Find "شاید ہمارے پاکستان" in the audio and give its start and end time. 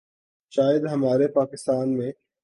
0.53-1.97